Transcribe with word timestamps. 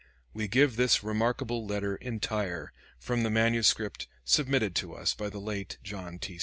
We 0.33 0.47
give 0.47 0.77
this 0.77 1.03
remarkable 1.03 1.63
letter 1.63 1.95
entire, 1.97 2.73
from 2.97 3.21
the 3.21 3.29
manuscript 3.29 4.07
submitted 4.25 4.73
to 4.77 4.95
us 4.95 5.13
by 5.13 5.29
the 5.29 5.37
late 5.39 5.77
John 5.83 6.17
T. 6.17 6.39